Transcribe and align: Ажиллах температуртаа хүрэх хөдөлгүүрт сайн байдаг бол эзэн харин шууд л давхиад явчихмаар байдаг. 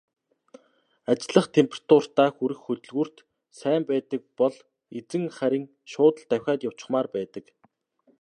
Ажиллах 1.11 1.47
температуртаа 1.55 2.29
хүрэх 2.35 2.59
хөдөлгүүрт 2.65 3.15
сайн 3.59 3.81
байдаг 3.89 4.21
бол 4.39 4.55
эзэн 4.99 5.23
харин 5.37 5.65
шууд 5.91 6.15
л 6.21 6.25
давхиад 6.29 6.61
явчихмаар 6.69 7.07
байдаг. 7.15 7.45